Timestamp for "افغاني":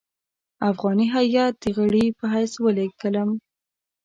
0.69-1.07